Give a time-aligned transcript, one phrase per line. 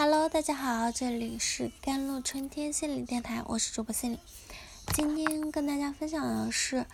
[0.00, 4.20] Hello，大家好，这里是甘露春天心理电台，我是主播心理。
[4.94, 6.86] 今天跟大家分享的是，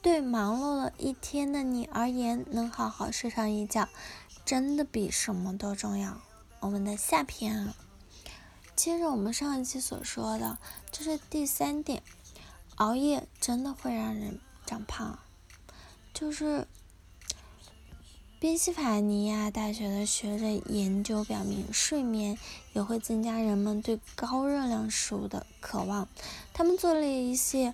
[0.00, 3.88] 对忙碌了一天的你而言，能好好睡上一觉，
[4.44, 6.20] 真的比什么都重要。
[6.60, 7.74] 我们的下篇啊，
[8.76, 10.56] 接着我们上一期所说的，
[10.92, 12.00] 这是第三点，
[12.76, 15.18] 熬夜真的会让人长胖，
[16.14, 16.68] 就是。
[18.42, 22.36] 宾夕法尼亚大学的学者研究表明，睡眠
[22.72, 26.08] 也会增加人们对高热量食物的渴望。
[26.52, 27.72] 他们做了一些，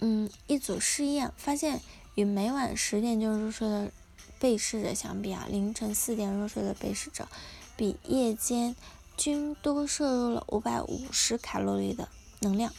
[0.00, 1.80] 嗯，一组试验，发现
[2.14, 3.90] 与每晚十点就入睡的
[4.38, 7.26] 被试者相比啊，凌晨四点入睡的被试者，
[7.74, 8.76] 比夜间
[9.16, 12.06] 均多摄入了五百五十卡路里的
[12.40, 12.70] 能量。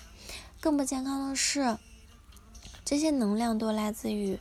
[0.61, 1.79] 更不健康的是，
[2.85, 4.37] 这些能量都来自于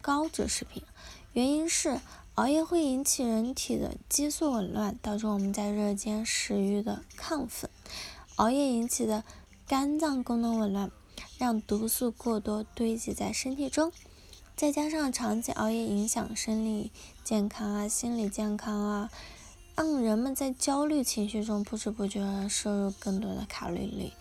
[0.00, 0.84] 高脂食品，
[1.32, 1.98] 原因是。
[2.36, 7.68] 熬夜会引起人体的激素紊乱，导致我们在热间食欲的亢奋。
[8.36, 9.24] 熬夜引起的
[9.66, 10.90] 肝脏功能紊乱，
[11.36, 13.92] 让毒素过多堆积在身体中。
[14.56, 16.92] 再加上长期熬夜影响生理
[17.24, 19.10] 健康啊、心理健康啊，
[19.74, 24.14] 让人们在焦虑情绪中不知不觉摄入更多的卡路里。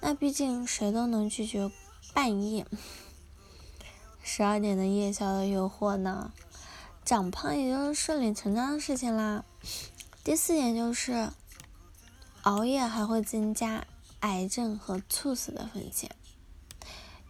[0.00, 1.70] 那毕竟谁都能拒绝
[2.14, 2.64] 半夜
[4.22, 6.32] 十二点的夜宵的诱惑呢？
[7.08, 9.42] 长胖也就是顺理成章的事情啦。
[10.22, 11.30] 第四点就是，
[12.42, 13.86] 熬夜还会增加
[14.20, 16.10] 癌症和猝死的风险。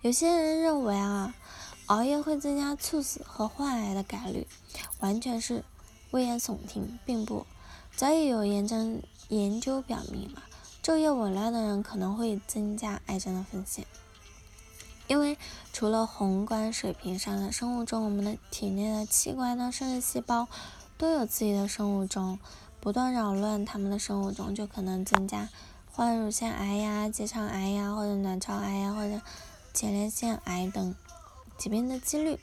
[0.02, 1.32] 有些人认为啊，
[1.86, 4.48] 熬夜会增加猝死和患癌的概率，
[4.98, 5.62] 完全是
[6.10, 7.46] 危言耸听，并不。
[7.94, 10.42] 早已有研究研究表明了，
[10.82, 13.86] 昼夜紊乱的人可能会增加癌症的风险。
[15.08, 15.36] 因为
[15.72, 20.46] 除了宏观水平上的生物钟，我们的体内的器官呢，甚至细胞
[20.96, 22.38] 都有自己的生物钟，
[22.78, 25.48] 不断扰乱它们的生物钟，就可能增加
[25.90, 29.20] 患乳腺癌呀、结肠癌呀，或者卵巢癌呀，或者
[29.72, 30.94] 前列腺癌等
[31.56, 32.38] 疾病的几率。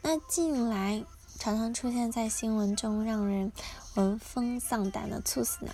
[0.00, 1.04] 那近来
[1.36, 3.52] 常常出现在新闻中，让人
[3.94, 5.72] 闻风丧胆的猝死呢，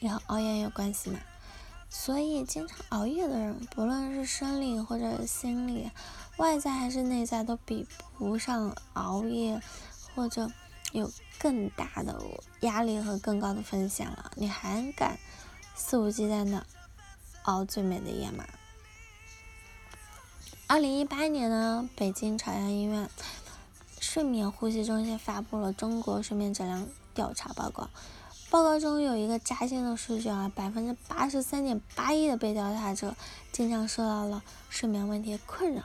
[0.00, 1.20] 也和熬夜有关系吗？
[1.94, 5.90] 所以，经常熬夜的人，不论是生理或者心理、
[6.38, 7.86] 外在还是内在，都比
[8.16, 9.60] 不上熬夜
[10.14, 10.50] 或者
[10.92, 12.18] 有更大的
[12.60, 14.32] 压力和更高的风险了。
[14.36, 15.18] 你还敢
[15.76, 16.66] 肆无忌惮的
[17.42, 18.46] 熬最美的夜吗？
[20.66, 23.08] 二零一八年呢，北京朝阳医院
[24.00, 27.90] 睡眠呼吸中心发布了中国睡眠质量调查报告。
[28.52, 33.16] 报告中有一个扎心的数据啊，百分之八十三点八一的被调查者
[33.50, 35.84] 经常受到了睡眠问题困扰。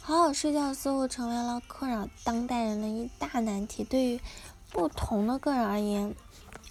[0.00, 3.84] 好好睡觉似乎成为了困扰当代人的一大难题。
[3.84, 4.20] 对于
[4.72, 6.12] 不同的个人而言，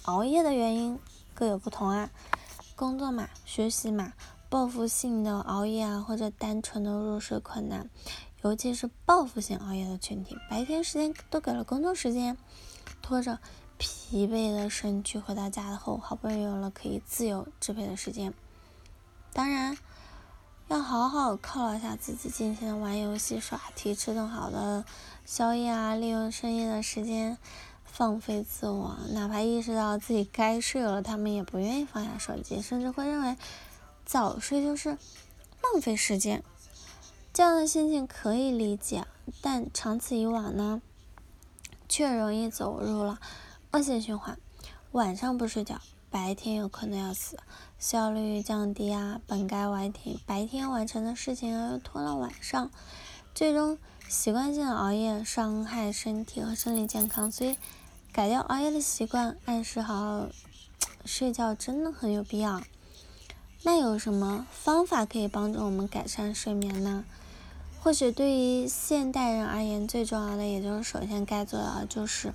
[0.01, 0.99] 熬夜的原因
[1.33, 2.09] 各有不同啊。
[2.75, 4.11] 工作嘛，学习嘛，
[4.49, 7.89] 报复性的熬夜啊，或者单纯的入睡困难，
[8.41, 12.37] 尤其是报复性熬夜的群体，白天时间都给了工作时间，
[13.01, 13.39] 拖着。
[13.79, 18.33] 疲惫的身躯回到家后，好不容易有了可以自由支配的时间，
[19.31, 19.77] 当然
[20.67, 24.83] 要好好犒劳一下自己，尽情的玩游戏、耍题、吃顿好的
[25.25, 27.37] 宵夜啊，利用深夜的时间
[27.85, 28.97] 放飞自我。
[29.11, 33.37] 哪怕意识到自己该睡了，他们也不愿意放下手机，甚至会认为
[34.05, 34.89] 早睡就是
[35.63, 36.43] 浪费时间。
[37.31, 39.07] 这样的心情可以理解，
[39.39, 40.81] 但长此以往呢，
[41.87, 43.21] 却容易走入了。
[43.71, 44.35] 恶性循环，
[44.93, 47.37] 晚上不睡觉，白天有可能要死，
[47.77, 52.71] 效率降低啊，本该完成白天完成的事情又拖到晚上，
[53.35, 57.57] 最终习惯性的熬夜伤害身体和生理健康，所以
[58.11, 60.27] 改掉熬夜的习惯，按时好好
[61.05, 62.63] 睡觉真的很有必要。
[63.61, 67.05] 那有什么方法可以帮助我们改善睡眠呢？
[67.81, 72.33] 或许对于现代人而言，最重要的，也就是首先该做的就是。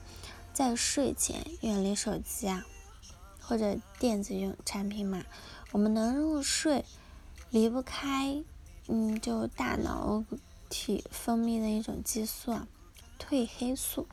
[0.55, 2.65] 在睡前远离手机啊，
[3.41, 5.25] 或者电子用产品嘛。
[5.73, 6.85] 我们能入睡，
[7.51, 8.45] 离不开，
[8.87, 10.23] 嗯，就大脑
[10.71, 12.69] 体分泌的一种激素啊，
[13.19, 14.07] 褪黑素。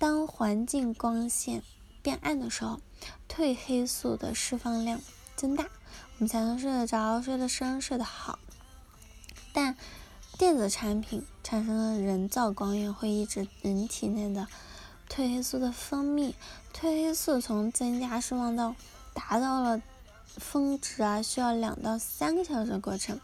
[0.00, 1.62] 当环境光线
[2.02, 2.80] 变暗的时候，
[3.28, 5.00] 褪黑素的释放量
[5.36, 8.40] 增大，我们才能睡得着、睡得深、睡得好。
[9.52, 9.76] 但
[10.36, 14.48] 电子产品产生的人造光源会抑制人体内的。
[15.08, 16.34] 褪黑素的分泌，
[16.74, 18.74] 褪黑素从增加释放到
[19.14, 19.80] 达到了
[20.36, 23.18] 峰值啊，需要两到三个小时的过程，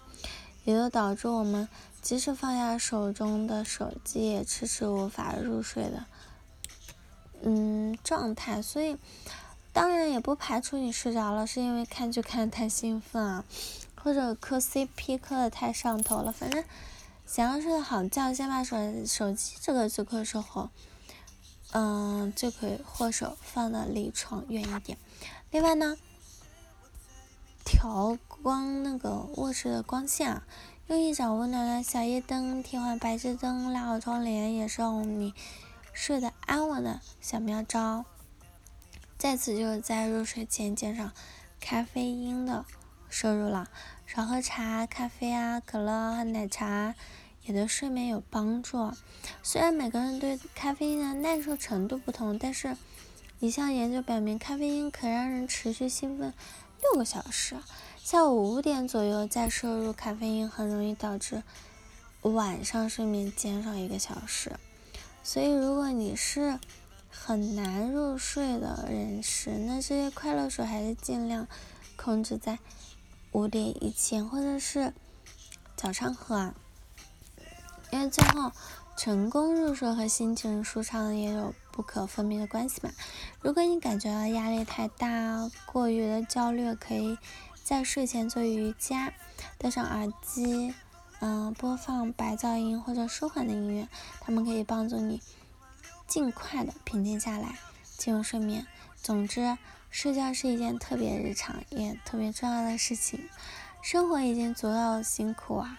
[0.65, 1.69] 也就导致我们
[2.03, 6.05] 即使放下手中的手机，也迟迟无法入睡的
[7.43, 8.61] 嗯状态。
[8.61, 8.97] 所以，
[9.73, 13.45] 当然也不排除你睡着了是因为看剧看的太兴奋啊，
[14.03, 16.33] 或者磕 CP 磕的太上头了。
[16.33, 16.65] 反正
[17.27, 18.77] 想要睡个好觉，先把手
[19.07, 20.71] 手机这个这个时候，
[21.75, 24.97] 嗯，就可以或手放的离床远一点。
[25.51, 25.97] 另外呢，
[27.65, 30.47] 调光那个卧室的光线啊，
[30.87, 35.35] 用一盏温暖的小夜灯替换白炽灯，拉好窗帘，也是让你
[35.93, 38.05] 睡得安稳的小妙招。
[39.19, 41.11] 再次就是在入睡前减少
[41.59, 42.65] 咖啡因的
[43.09, 43.69] 摄入了，
[44.07, 46.95] 少喝茶、咖啡啊、可乐和奶茶，
[47.45, 48.93] 也对睡眠有帮助。
[49.43, 52.77] 虽然每个人对咖啡因的耐受程度不同，但是
[53.41, 56.33] 一项研究表明，咖啡因可让人持续兴奋
[56.81, 57.57] 六个小时。
[58.03, 61.43] 下午五点左右再摄入咖啡因，很容易导致
[62.23, 64.53] 晚上睡眠减少一个小时。
[65.23, 66.59] 所以，如果你是
[67.11, 71.49] 很难入睡的人士，那这些快乐水还是尽量
[71.97, 72.59] 控制在
[73.33, 74.93] 五点以前，或者是
[75.75, 76.55] 早上喝啊。
[77.95, 78.51] 因为最后
[78.97, 82.91] 成功入睡和心情舒畅也有不可分离的关系嘛。
[83.41, 87.17] 如果你感觉到压力太大、过于的焦虑，可以
[87.63, 89.15] 在睡前做瑜伽，
[89.59, 90.75] 戴上耳机，
[91.21, 93.87] 嗯，播放白噪音或者舒缓的音乐，
[94.21, 95.23] 它们可以帮助你。
[96.09, 97.57] 尽快的平静下来，
[97.97, 98.67] 进入睡眠。
[98.97, 99.57] 总之，
[99.89, 103.29] 睡觉是一件特别日常也特别重要的事情。
[103.81, 105.79] 生活已经足够辛苦啊，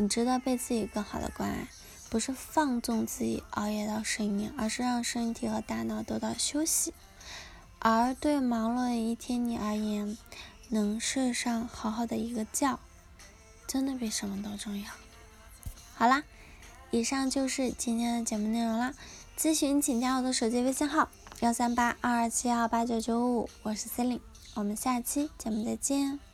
[0.00, 1.68] 你值得被自己更好的关爱。
[2.08, 6.92] 不是放纵自己熬夜到深夜，而是让身体和大脑得到休息。
[7.78, 10.18] 而对忙碌的一天你而言，
[10.70, 12.80] 能睡上好好的一个觉，
[13.68, 14.90] 真的比什么都重要。
[15.94, 16.24] 好啦，
[16.90, 18.92] 以上就是今天的节目内容啦。
[19.38, 21.08] 咨询请加我的手机微信号
[21.38, 24.20] 幺三八二二七幺八九九五，我是 c e l i n e
[24.54, 26.29] 我们下期节目再见。